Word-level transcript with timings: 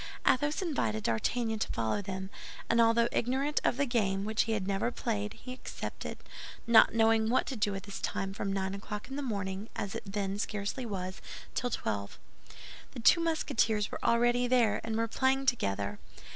Athos 0.25 0.63
invited 0.63 1.03
D'Artagnan 1.03 1.59
to 1.59 1.71
follow 1.71 2.01
them; 2.01 2.31
and 2.67 2.81
although 2.81 3.07
ignorant 3.11 3.59
of 3.63 3.77
the 3.77 3.85
game, 3.85 4.25
which 4.25 4.45
he 4.45 4.53
had 4.53 4.65
never 4.65 4.89
played, 4.89 5.33
he 5.33 5.53
accepted, 5.53 6.17
not 6.65 6.95
knowing 6.95 7.29
what 7.29 7.45
to 7.45 7.55
do 7.55 7.71
with 7.71 7.85
his 7.85 7.99
time 7.99 8.33
from 8.33 8.51
nine 8.51 8.73
o'clock 8.73 9.09
in 9.09 9.15
the 9.15 9.21
morning, 9.21 9.69
as 9.75 9.93
it 9.93 10.03
then 10.11 10.39
scarcely 10.39 10.87
was, 10.87 11.21
till 11.53 11.69
twelve. 11.69 12.17
The 12.93 12.99
two 12.99 13.21
Musketeers 13.21 13.91
were 13.91 14.03
already 14.03 14.47
there, 14.47 14.81
and 14.83 14.97
were 14.97 15.07
playing 15.07 15.45
together. 15.45 15.99